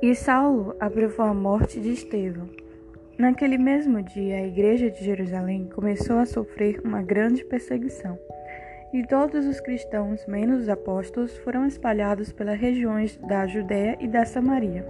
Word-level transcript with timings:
E 0.00 0.14
Saulo 0.14 0.76
aprovou 0.78 1.26
a 1.26 1.34
morte 1.34 1.80
de 1.80 1.90
Estevão. 1.90 2.48
Naquele 3.18 3.58
mesmo 3.58 4.00
dia, 4.00 4.36
a 4.36 4.46
igreja 4.46 4.88
de 4.88 5.04
Jerusalém 5.04 5.68
começou 5.74 6.18
a 6.18 6.24
sofrer 6.24 6.80
uma 6.84 7.02
grande 7.02 7.44
perseguição, 7.44 8.16
e 8.92 9.04
todos 9.04 9.44
os 9.44 9.58
cristãos, 9.58 10.24
menos 10.28 10.62
os 10.62 10.68
apóstolos, 10.68 11.36
foram 11.38 11.66
espalhados 11.66 12.30
pelas 12.30 12.56
regiões 12.60 13.16
da 13.26 13.44
Judéia 13.48 13.96
e 13.98 14.06
da 14.06 14.24
Samaria. 14.24 14.86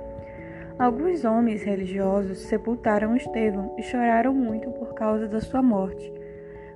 Alguns 0.79 1.25
homens 1.25 1.63
religiosos 1.63 2.41
sepultaram 2.41 3.17
Estevão 3.17 3.75
e 3.79 3.83
choraram 3.83 4.35
muito 4.35 4.71
por 4.73 4.93
causa 4.93 5.27
da 5.27 5.41
sua 5.41 5.63
morte. 5.63 6.13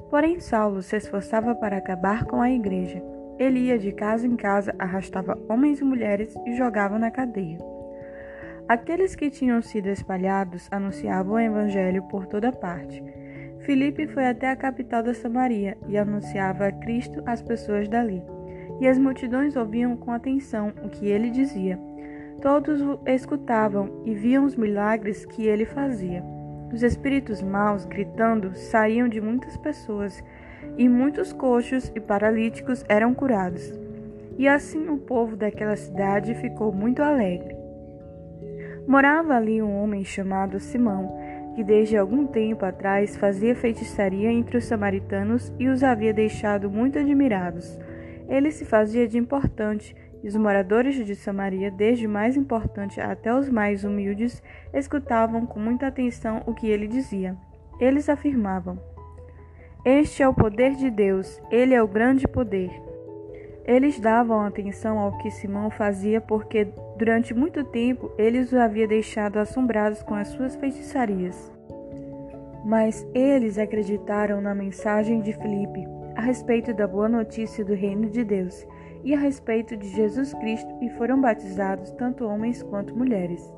Porém, 0.09 0.41
Saulo 0.41 0.80
se 0.80 0.96
esforçava 0.96 1.55
para 1.55 1.77
acabar 1.77 2.25
com 2.25 2.41
a 2.41 2.51
igreja. 2.51 3.03
Ele 3.39 3.61
ia 3.61 3.79
de 3.79 3.93
casa 3.93 4.27
em 4.27 4.36
casa, 4.36 4.75
arrastava 4.79 5.39
homens 5.50 5.83
e 5.83 5.85
mulheres 5.85 6.35
e 6.46 6.57
jogava 6.57 6.99
na 6.99 7.11
cadeia. 7.11 7.71
Aqueles 8.68 9.14
que 9.14 9.30
tinham 9.30 9.61
sido 9.61 9.89
espalhados 9.89 10.68
anunciavam 10.71 11.34
o 11.34 11.40
evangelho 11.40 12.02
por 12.04 12.26
toda 12.26 12.52
parte. 12.52 13.02
Filipe 13.61 14.07
foi 14.07 14.26
até 14.26 14.50
a 14.50 14.57
capital 14.57 15.02
da 15.02 15.14
Samaria 15.14 15.76
e 15.88 15.96
anunciava 15.96 16.66
a 16.66 16.72
Cristo 16.72 17.22
às 17.26 17.43
pessoas 17.43 17.88
dali. 17.88 18.22
E 18.80 18.88
as 18.88 18.98
multidões 18.98 19.57
ouviam 19.57 19.96
com 19.96 20.11
atenção 20.11 20.72
o 20.82 20.88
que 20.88 21.07
ele 21.07 21.30
dizia. 21.30 21.79
Todos 22.40 22.80
o 22.80 22.98
escutavam 23.07 24.02
e 24.04 24.14
viam 24.14 24.44
os 24.44 24.57
milagres 24.57 25.24
que 25.24 25.46
ele 25.46 25.64
fazia. 25.64 26.24
Os 26.72 26.82
espíritos 26.82 27.43
maus, 27.43 27.85
gritando, 27.85 28.54
saíam 28.54 29.07
de 29.07 29.21
muitas 29.21 29.57
pessoas, 29.58 30.24
e 30.76 30.88
muitos 30.88 31.32
coxos 31.32 31.93
e 31.94 32.00
paralíticos 32.00 32.84
eram 32.88 33.12
curados. 33.14 33.72
E 34.38 34.48
assim 34.48 34.88
o 34.88 34.97
povo 34.97 35.36
daquela 35.36 35.76
cidade 35.76 36.34
ficou 36.34 36.72
muito 36.72 37.02
alegre. 37.02 37.61
Morava 38.86 39.34
ali 39.34 39.62
um 39.62 39.83
homem 39.83 40.05
chamado 40.05 40.58
Simão, 40.58 41.16
que 41.55 41.62
desde 41.62 41.97
algum 41.97 42.27
tempo 42.27 42.64
atrás 42.64 43.16
fazia 43.16 43.55
feitiçaria 43.55 44.30
entre 44.30 44.56
os 44.56 44.64
samaritanos 44.64 45.52
e 45.58 45.69
os 45.69 45.83
havia 45.83 46.12
deixado 46.12 46.70
muito 46.70 46.98
admirados. 46.98 47.78
Ele 48.28 48.50
se 48.50 48.64
fazia 48.64 49.06
de 49.06 49.19
importante, 49.19 49.94
e 50.22 50.28
os 50.28 50.36
moradores 50.36 50.94
de 51.05 51.16
Samaria, 51.16 51.70
desde 51.70 52.06
o 52.06 52.10
mais 52.10 52.36
importante 52.36 53.00
até 53.00 53.34
os 53.34 53.48
mais 53.48 53.83
humildes, 53.83 54.42
escutavam 54.72 55.44
com 55.44 55.58
muita 55.58 55.88
atenção 55.88 56.42
o 56.47 56.55
que 56.55 56.69
ele 56.69 56.86
dizia. 56.86 57.36
Eles 57.80 58.08
afirmavam: 58.08 58.78
Este 59.84 60.22
é 60.22 60.28
o 60.28 60.34
poder 60.34 60.77
de 60.77 60.91
Deus, 60.91 61.42
ele 61.50 61.75
é 61.75 61.83
o 61.83 61.88
grande 61.88 62.28
poder. 62.28 62.70
Eles 63.64 63.98
davam 63.98 64.41
atenção 64.41 64.98
ao 64.98 65.19
que 65.19 65.30
Simão 65.30 65.70
fazia 65.70 66.20
porque 66.20 66.69
durante 67.03 67.34
muito 67.34 67.64
tempo 67.64 68.12
ele 68.17 68.39
os 68.39 68.55
havia 68.55 68.86
deixado 68.86 69.36
assombrados 69.36 70.05
com 70.05 70.14
as 70.14 70.28
suas 70.28 70.55
feitiçarias. 70.55 71.53
Mas 72.64 73.05
eles 73.12 73.59
acreditaram 73.59 74.41
na 74.41 74.55
mensagem 74.55 75.20
de 75.20 75.33
Filipe 75.33 75.84
a 76.14 76.20
respeito 76.20 76.72
da 76.72 76.86
boa 76.86 77.09
notícia 77.09 77.64
do 77.64 77.75
reino 77.75 78.09
de 78.09 78.22
Deus 78.22 78.64
e 79.03 79.12
a 79.17 79.19
respeito 79.19 79.77
de 79.77 79.89
Jesus 79.89 80.33
Cristo 80.34 80.72
e 80.81 80.91
foram 80.91 81.20
batizados 81.20 81.91
tanto 81.91 82.25
homens 82.25 82.62
quanto 82.62 82.97
mulheres. 82.97 83.53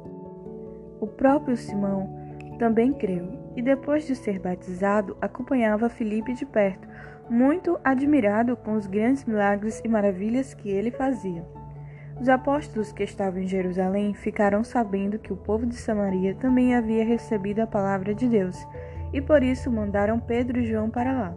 O 0.99 1.07
próprio 1.07 1.55
Simão 1.55 2.19
também 2.59 2.95
creu 2.95 3.29
e 3.55 3.61
depois 3.61 4.07
de 4.07 4.17
ser 4.17 4.39
batizado 4.39 5.19
acompanhava 5.21 5.91
Filipe 5.91 6.33
de 6.33 6.47
perto 6.47 6.89
muito 7.29 7.79
admirado 7.85 8.57
com 8.57 8.73
os 8.73 8.87
grandes 8.87 9.27
milagres 9.27 9.83
e 9.85 9.89
maravilhas 9.89 10.55
que 10.55 10.71
ele 10.71 10.91
fazia. 10.91 11.45
Os 12.21 12.29
apóstolos 12.29 12.93
que 12.93 13.03
estavam 13.03 13.41
em 13.41 13.47
Jerusalém 13.47 14.15
ficaram 14.15 14.63
sabendo 14.63 15.19
que 15.19 15.33
o 15.33 15.37
povo 15.37 15.67
de 15.67 15.75
Samaria 15.75 16.35
também 16.35 16.75
havia 16.75 17.05
recebido 17.05 17.61
a 17.61 17.67
palavra 17.67 18.15
de 18.15 18.29
Deus, 18.29 18.57
e 19.13 19.21
por 19.21 19.43
isso 19.43 19.71
mandaram 19.71 20.21
Pedro 20.21 20.59
e 20.59 20.65
João 20.65 20.89
para 20.89 21.13
lá. 21.13 21.35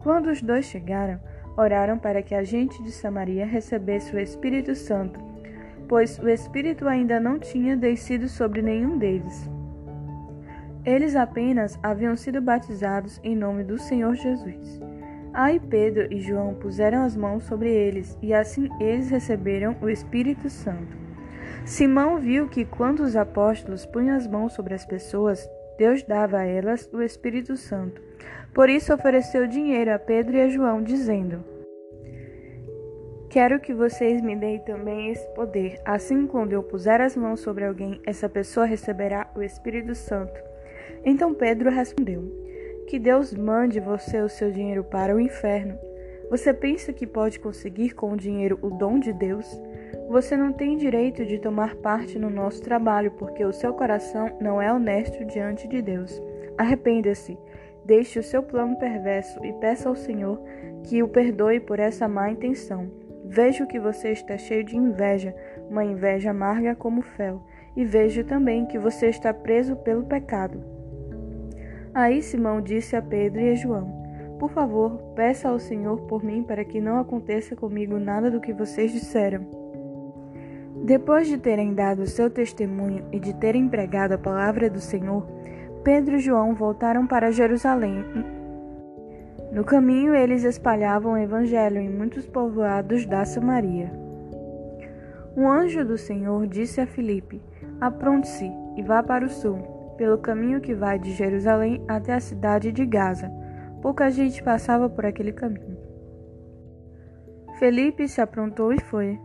Quando 0.00 0.26
os 0.26 0.42
dois 0.42 0.66
chegaram, 0.66 1.18
oraram 1.56 1.98
para 1.98 2.22
que 2.22 2.34
a 2.34 2.42
gente 2.42 2.82
de 2.82 2.90
Samaria 2.90 3.46
recebesse 3.46 4.14
o 4.14 4.18
Espírito 4.18 4.74
Santo, 4.74 5.18
pois 5.88 6.18
o 6.18 6.28
Espírito 6.28 6.86
ainda 6.86 7.18
não 7.18 7.38
tinha 7.38 7.76
descido 7.76 8.28
sobre 8.28 8.60
nenhum 8.60 8.98
deles. 8.98 9.48
Eles 10.84 11.14
apenas 11.14 11.78
haviam 11.82 12.16
sido 12.16 12.40
batizados 12.40 13.20
em 13.22 13.36
nome 13.36 13.62
do 13.62 13.78
Senhor 13.78 14.14
Jesus. 14.14 14.80
Aí 15.34 15.58
Pedro 15.58 16.12
e 16.12 16.20
João 16.20 16.54
puseram 16.54 17.02
as 17.04 17.16
mãos 17.16 17.44
sobre 17.44 17.70
eles, 17.70 18.18
e 18.20 18.34
assim 18.34 18.68
eles 18.78 19.08
receberam 19.08 19.76
o 19.80 19.88
Espírito 19.88 20.50
Santo. 20.50 20.96
Simão 21.64 22.18
viu 22.18 22.48
que 22.48 22.64
quando 22.64 23.00
os 23.00 23.16
apóstolos 23.16 23.86
punham 23.86 24.16
as 24.16 24.26
mãos 24.26 24.52
sobre 24.52 24.74
as 24.74 24.84
pessoas, 24.84 25.48
Deus 25.78 26.02
dava 26.02 26.38
a 26.38 26.44
elas 26.44 26.88
o 26.92 27.00
Espírito 27.00 27.56
Santo. 27.56 28.02
Por 28.54 28.68
isso 28.68 28.92
ofereceu 28.92 29.46
dinheiro 29.46 29.94
a 29.94 29.98
Pedro 29.98 30.36
e 30.36 30.40
a 30.42 30.48
João, 30.48 30.82
dizendo: 30.82 31.42
Quero 33.30 33.58
que 33.58 33.72
vocês 33.72 34.20
me 34.20 34.36
deem 34.36 34.58
também 34.58 35.10
esse 35.10 35.26
poder. 35.34 35.80
Assim, 35.86 36.26
quando 36.26 36.52
eu 36.52 36.62
puser 36.62 37.00
as 37.00 37.16
mãos 37.16 37.40
sobre 37.40 37.64
alguém, 37.64 37.98
essa 38.04 38.28
pessoa 38.28 38.66
receberá 38.66 39.30
o 39.34 39.42
Espírito 39.42 39.94
Santo. 39.94 40.38
Então 41.02 41.32
Pedro 41.32 41.70
respondeu: 41.70 42.41
que 42.92 42.98
Deus 42.98 43.32
mande 43.32 43.80
você 43.80 44.20
o 44.20 44.28
seu 44.28 44.50
dinheiro 44.50 44.84
para 44.84 45.16
o 45.16 45.18
inferno. 45.18 45.78
Você 46.28 46.52
pensa 46.52 46.92
que 46.92 47.06
pode 47.06 47.40
conseguir 47.40 47.94
com 47.94 48.12
o 48.12 48.16
dinheiro 48.18 48.58
o 48.60 48.68
dom 48.68 48.98
de 48.98 49.14
Deus? 49.14 49.46
Você 50.10 50.36
não 50.36 50.52
tem 50.52 50.76
direito 50.76 51.24
de 51.24 51.38
tomar 51.38 51.74
parte 51.76 52.18
no 52.18 52.28
nosso 52.28 52.60
trabalho 52.60 53.10
porque 53.12 53.46
o 53.46 53.52
seu 53.52 53.72
coração 53.72 54.36
não 54.42 54.60
é 54.60 54.70
honesto 54.70 55.24
diante 55.24 55.66
de 55.66 55.80
Deus. 55.80 56.22
Arrependa-se, 56.58 57.38
deixe 57.82 58.18
o 58.18 58.22
seu 58.22 58.42
plano 58.42 58.78
perverso 58.78 59.42
e 59.42 59.54
peça 59.54 59.88
ao 59.88 59.96
Senhor 59.96 60.38
que 60.84 61.02
o 61.02 61.08
perdoe 61.08 61.60
por 61.60 61.80
essa 61.80 62.06
má 62.06 62.30
intenção. 62.30 62.90
Vejo 63.24 63.66
que 63.66 63.80
você 63.80 64.10
está 64.10 64.36
cheio 64.36 64.64
de 64.64 64.76
inveja, 64.76 65.34
uma 65.70 65.82
inveja 65.82 66.28
amarga 66.28 66.74
como 66.74 67.00
fel, 67.00 67.42
e 67.74 67.86
vejo 67.86 68.22
também 68.22 68.66
que 68.66 68.78
você 68.78 69.06
está 69.06 69.32
preso 69.32 69.76
pelo 69.76 70.04
pecado. 70.04 70.81
Aí 71.94 72.22
Simão 72.22 72.62
disse 72.62 72.96
a 72.96 73.02
Pedro 73.02 73.40
e 73.40 73.50
a 73.50 73.54
João: 73.54 73.86
Por 74.38 74.50
favor, 74.50 74.96
peça 75.14 75.50
ao 75.50 75.58
Senhor 75.58 76.00
por 76.02 76.24
mim 76.24 76.42
para 76.42 76.64
que 76.64 76.80
não 76.80 76.98
aconteça 76.98 77.54
comigo 77.54 77.98
nada 77.98 78.30
do 78.30 78.40
que 78.40 78.52
vocês 78.52 78.92
disseram. 78.92 79.44
Depois 80.84 81.28
de 81.28 81.36
terem 81.36 81.74
dado 81.74 82.06
seu 82.06 82.30
testemunho 82.30 83.04
e 83.12 83.20
de 83.20 83.34
terem 83.34 83.68
pregado 83.68 84.14
a 84.14 84.18
palavra 84.18 84.70
do 84.70 84.80
Senhor, 84.80 85.26
Pedro 85.84 86.16
e 86.16 86.18
João 86.18 86.54
voltaram 86.54 87.06
para 87.06 87.30
Jerusalém. 87.30 88.02
No 89.52 89.62
caminho, 89.62 90.14
eles 90.14 90.44
espalhavam 90.44 91.12
o 91.12 91.18
evangelho 91.18 91.78
em 91.78 91.90
muitos 91.90 92.26
povoados 92.26 93.04
da 93.04 93.22
Samaria. 93.26 93.92
Um 95.36 95.46
anjo 95.46 95.84
do 95.84 95.98
Senhor 95.98 96.46
disse 96.46 96.80
a 96.80 96.86
Filipe: 96.86 97.42
Apronte-se 97.78 98.50
e 98.78 98.82
vá 98.82 99.02
para 99.02 99.26
o 99.26 99.28
sul 99.28 99.81
pelo 99.96 100.18
caminho 100.18 100.60
que 100.60 100.74
vai 100.74 100.98
de 100.98 101.12
Jerusalém 101.12 101.84
até 101.88 102.14
a 102.14 102.20
cidade 102.20 102.72
de 102.72 102.84
Gaza. 102.84 103.30
Pouca 103.80 104.10
gente 104.10 104.42
passava 104.42 104.88
por 104.88 105.04
aquele 105.04 105.32
caminho. 105.32 105.76
Felipe 107.58 108.08
se 108.08 108.20
aprontou 108.20 108.72
e 108.72 108.80
foi. 108.80 109.18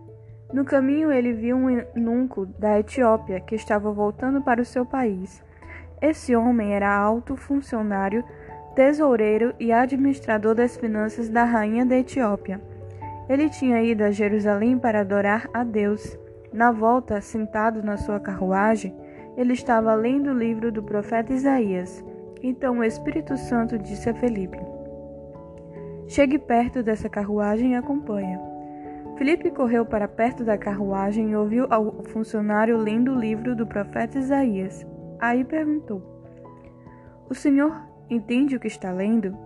No 0.53 0.63
caminho 0.63 1.11
ele 1.11 1.33
viu 1.33 1.57
um 1.57 1.69
eunuco 1.69 2.45
da 2.45 2.79
Etiópia 2.79 3.39
que 3.39 3.55
estava 3.55 3.91
voltando 3.91 4.41
para 4.41 4.61
o 4.61 4.65
seu 4.65 4.85
país. 4.85 5.43
Esse 6.01 6.35
homem 6.35 6.73
era 6.73 6.95
alto 6.95 7.35
funcionário, 7.35 8.23
tesoureiro 8.75 9.53
e 9.59 9.71
administrador 9.71 10.53
das 10.53 10.77
finanças 10.77 11.29
da 11.29 11.43
rainha 11.43 11.85
da 11.85 11.97
Etiópia. 11.97 12.61
Ele 13.27 13.49
tinha 13.49 13.81
ido 13.81 14.03
a 14.03 14.11
Jerusalém 14.11 14.77
para 14.77 15.01
adorar 15.01 15.49
a 15.53 15.63
Deus. 15.63 16.17
Na 16.53 16.71
volta, 16.71 17.19
sentado 17.19 17.83
na 17.83 17.97
sua 17.97 18.19
carruagem, 18.19 18.95
ele 19.37 19.53
estava 19.53 19.93
lendo 19.93 20.31
o 20.31 20.37
livro 20.37 20.71
do 20.71 20.81
profeta 20.81 21.31
Isaías. 21.31 22.03
Então 22.41 22.79
o 22.79 22.83
Espírito 22.83 23.37
Santo 23.37 23.77
disse 23.77 24.09
a 24.09 24.13
Felipe: 24.15 24.57
Chegue 26.07 26.39
perto 26.39 26.81
dessa 26.81 27.07
carruagem 27.07 27.73
e 27.73 27.75
acompanha. 27.75 28.41
Felipe 29.15 29.51
correu 29.51 29.85
para 29.85 30.07
perto 30.07 30.43
da 30.43 30.57
carruagem 30.57 31.31
e 31.31 31.35
ouviu 31.35 31.65
o 31.65 32.03
funcionário 32.03 32.77
lendo 32.77 33.11
o 33.11 33.19
livro 33.19 33.55
do 33.55 33.65
profeta 33.65 34.17
Isaías. 34.17 34.85
Aí 35.19 35.43
perguntou: 35.43 36.01
O 37.29 37.35
senhor 37.35 37.79
entende 38.09 38.55
o 38.55 38.59
que 38.59 38.67
está 38.67 38.91
lendo? 38.91 39.37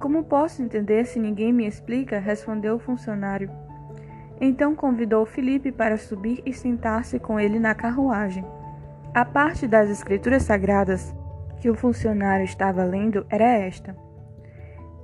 Como 0.00 0.24
posso 0.24 0.62
entender 0.62 1.04
se 1.04 1.20
ninguém 1.20 1.52
me 1.52 1.64
explica? 1.64 2.18
respondeu 2.18 2.74
o 2.74 2.80
funcionário. 2.80 3.48
Então 4.40 4.74
convidou 4.74 5.24
Felipe 5.24 5.70
para 5.70 5.96
subir 5.96 6.42
e 6.44 6.52
sentar-se 6.52 7.20
com 7.20 7.38
ele 7.38 7.60
na 7.60 7.72
carruagem. 7.72 8.44
A 9.14 9.26
parte 9.26 9.68
das 9.68 9.90
Escrituras 9.90 10.44
Sagradas 10.44 11.14
que 11.60 11.68
o 11.68 11.74
funcionário 11.74 12.46
estava 12.46 12.82
lendo 12.82 13.26
era 13.28 13.44
esta: 13.44 13.94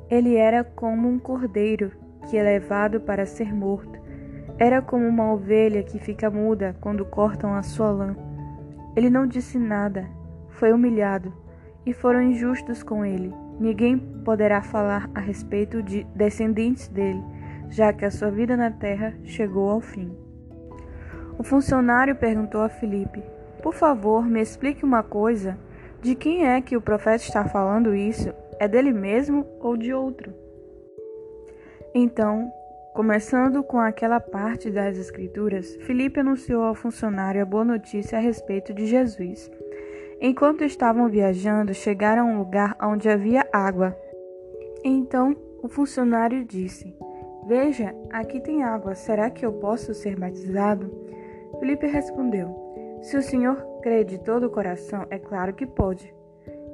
Ele 0.09 0.35
era 0.35 0.65
como 0.65 1.07
um 1.07 1.19
cordeiro 1.19 1.93
que 2.27 2.39
é 2.39 2.43
levado 2.43 3.03
para 3.03 3.27
ser 3.27 3.55
morto, 3.55 4.01
Era 4.59 4.81
como 4.81 5.07
uma 5.07 5.31
ovelha 5.31 5.83
que 5.83 5.99
fica 5.99 6.31
muda 6.31 6.75
quando 6.81 7.05
cortam 7.05 7.53
a 7.53 7.63
sua 7.63 7.91
lã. 7.91 8.17
Ele 8.97 9.11
não 9.11 9.27
disse 9.27 9.59
nada, 9.59 10.09
foi 10.49 10.73
humilhado, 10.73 11.31
e 11.85 11.93
foram 11.93 12.23
injustos 12.23 12.83
com 12.83 13.05
ele. 13.05 13.35
Ninguém 13.61 13.99
poderá 14.25 14.63
falar 14.63 15.11
a 15.15 15.21
respeito 15.21 15.83
de 15.83 16.05
descendentes 16.15 16.89
dele, 16.89 17.23
já 17.69 17.93
que 17.93 18.07
a 18.07 18.11
sua 18.11 18.31
vida 18.31 18.57
na 18.57 18.71
terra 18.71 19.13
chegou 19.23 19.69
ao 19.69 19.83
fim. 19.83 20.17
O 21.39 21.45
funcionário 21.45 22.17
perguntou 22.17 22.63
a 22.63 22.71
Filipe: 22.71 23.23
Por 23.63 23.75
favor, 23.75 24.25
me 24.25 24.41
explique 24.41 24.85
uma 24.85 25.03
coisa. 25.03 25.59
De 26.01 26.15
quem 26.15 26.47
é 26.47 26.61
que 26.61 26.77
o 26.77 26.81
profeta 26.81 27.25
está 27.25 27.45
falando 27.45 27.95
isso? 27.95 28.33
É 28.59 28.69
dele 28.69 28.93
mesmo 28.93 29.47
ou 29.61 29.77
de 29.77 29.93
outro? 29.93 30.33
Então, 31.95 32.53
começando 32.95 33.63
com 33.63 33.79
aquela 33.79 34.21
parte 34.21 34.71
das 34.71 34.97
Escrituras, 34.97 35.77
Filipe 35.83 36.21
anunciou 36.21 36.63
ao 36.63 36.75
funcionário 36.75 37.43
a 37.43 37.47
boa 37.47 37.65
notícia 37.65 38.19
a 38.19 38.21
respeito 38.21 38.73
de 38.73 38.87
Jesus. 38.87 39.51
Enquanto 40.21 40.65
estavam 40.65 41.09
viajando, 41.09 41.73
chegaram 41.73 42.29
a 42.29 42.33
um 42.33 42.39
lugar 42.39 42.77
onde 42.83 43.09
havia 43.09 43.47
água. 43.53 43.97
Então 44.85 45.37
o 45.63 45.69
funcionário 45.69 46.45
disse: 46.45 46.95
Veja, 47.47 47.95
aqui 48.11 48.41
tem 48.41 48.63
água, 48.63 48.95
será 48.95 49.31
que 49.31 49.45
eu 49.45 49.53
posso 49.53 49.95
ser 49.95 50.17
batizado? 50.17 50.93
Felipe 51.59 51.87
respondeu: 51.87 52.68
Se 53.03 53.17
o 53.17 53.23
senhor 53.23 53.57
crê 53.83 54.05
de 54.05 54.19
todo 54.19 54.45
o 54.45 54.51
coração, 54.51 55.07
é 55.11 55.19
claro 55.19 55.55
que 55.55 55.67
pode. 55.67 56.15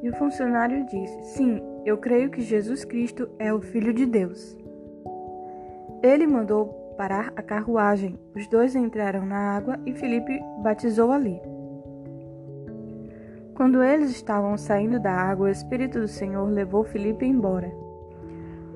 E 0.02 0.08
o 0.08 0.16
funcionário 0.16 0.86
disse: 0.86 1.22
Sim, 1.36 1.62
eu 1.84 1.98
creio 1.98 2.30
que 2.30 2.40
Jesus 2.40 2.84
Cristo 2.84 3.28
é 3.38 3.52
o 3.52 3.60
Filho 3.60 3.92
de 3.92 4.06
Deus. 4.06 4.56
Ele 6.02 6.26
mandou 6.26 6.66
parar 6.96 7.32
a 7.36 7.42
carruagem. 7.42 8.18
Os 8.34 8.46
dois 8.48 8.74
entraram 8.74 9.24
na 9.24 9.56
água 9.56 9.78
e 9.86 9.94
Felipe 9.94 10.40
batizou 10.62 11.12
ali. 11.12 11.40
Quando 13.54 13.82
eles 13.82 14.10
estavam 14.10 14.56
saindo 14.58 14.98
da 14.98 15.12
água, 15.12 15.46
o 15.46 15.50
Espírito 15.50 16.00
do 16.00 16.08
Senhor 16.08 16.44
levou 16.48 16.84
Felipe 16.84 17.24
embora. 17.24 17.83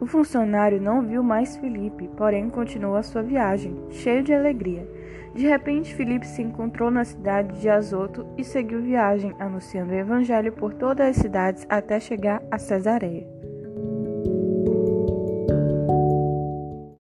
O 0.01 0.07
funcionário 0.07 0.81
não 0.81 1.03
viu 1.03 1.23
mais 1.23 1.57
Felipe, 1.57 2.09
porém 2.17 2.49
continuou 2.49 2.97
a 2.97 3.03
sua 3.03 3.23
viagem, 3.23 3.77
cheio 3.91 4.23
de 4.23 4.33
alegria. 4.33 4.89
De 5.35 5.47
repente, 5.47 5.95
Felipe 5.95 6.27
se 6.27 6.43
encontrou 6.43 6.91
na 6.91 7.05
cidade 7.05 7.61
de 7.61 7.69
Azoto 7.69 8.27
e 8.37 8.45
seguiu 8.45 8.81
viagem, 8.81 9.35
anunciando 9.39 9.93
o 9.93 9.97
evangelho 9.97 10.53
por 10.53 10.75
todas 10.75 11.09
as 11.09 11.17
cidades 11.17 11.67
até 11.69 12.01
chegar 12.01 12.43
a 12.51 12.59
Cesareia. 12.59 13.27